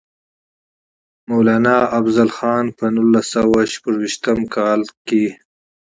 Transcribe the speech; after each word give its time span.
مولانا 1.29 1.77
افضل 1.99 2.29
خان 2.37 2.65
پۀ 2.77 2.85
نولس 2.95 3.25
سوه 3.33 3.59
شپږيشتم 3.73 4.39
کال 4.55 4.81
کښې 5.07 5.25